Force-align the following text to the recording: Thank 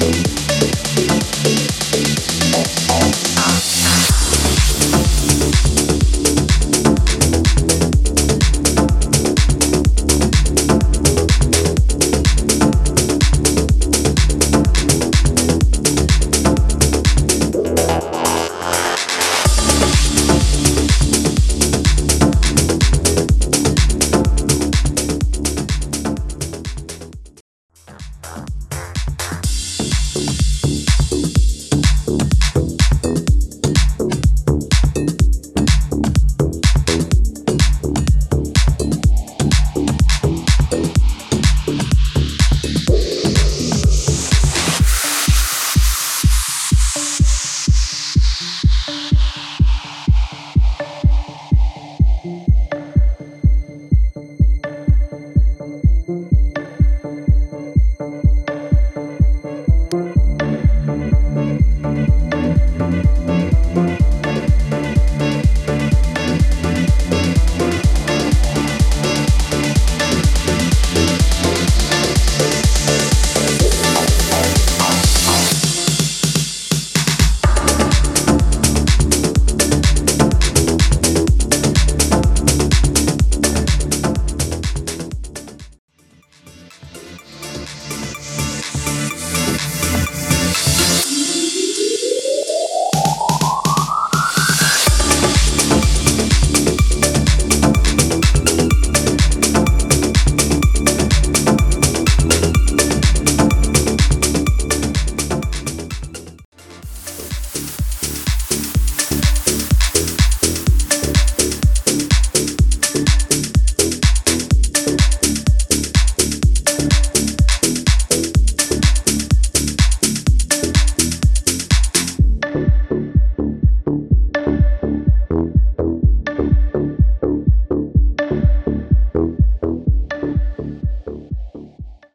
Thank 0.00 0.47